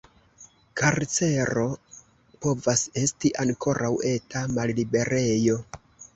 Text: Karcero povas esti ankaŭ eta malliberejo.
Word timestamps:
Karcero 0.79 1.65
povas 2.47 2.87
esti 3.03 3.33
ankaŭ 3.45 3.93
eta 4.15 4.45
malliberejo. 4.57 5.61